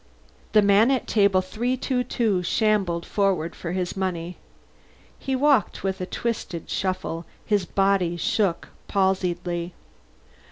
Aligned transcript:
The 0.53 0.63
man 0.63 0.89
at 0.89 1.05
Table 1.05 1.41
322 1.41 2.41
shambled 2.41 3.05
forward 3.05 3.55
for 3.55 3.71
his 3.73 3.95
money. 3.95 4.37
He 5.19 5.35
walked 5.35 5.83
with 5.83 6.01
a 6.01 6.07
twisted 6.07 6.71
shuffle; 6.71 7.27
his 7.45 7.65
body 7.67 8.17
shook 8.17 8.69
palsiedly. 8.87 9.73